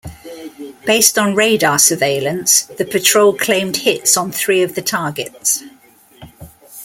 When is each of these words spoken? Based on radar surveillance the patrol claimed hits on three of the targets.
Based 0.87 1.19
on 1.19 1.35
radar 1.35 1.77
surveillance 1.77 2.63
the 2.63 2.85
patrol 2.85 3.37
claimed 3.37 3.77
hits 3.77 4.17
on 4.17 4.31
three 4.31 4.63
of 4.63 4.73
the 4.73 4.81
targets. 4.81 5.61